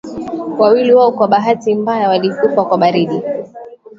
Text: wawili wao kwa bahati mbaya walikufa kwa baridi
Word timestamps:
wawili 0.59 0.93
wao 0.93 1.11
kwa 1.11 1.27
bahati 1.27 1.75
mbaya 1.75 2.09
walikufa 2.09 2.65
kwa 2.65 2.77
baridi 2.77 3.21